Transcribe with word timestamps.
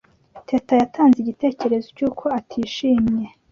Teta 0.47 0.73
yatanze 0.81 1.17
igitekerezo 1.19 1.87
cy'uko 1.97 2.23
atishimye. 2.39 3.25